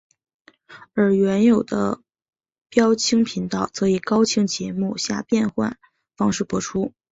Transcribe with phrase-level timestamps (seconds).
[0.95, 2.01] 而原有的
[2.69, 5.77] 标清频道则以高清节目下变换
[6.17, 6.91] 方式播出。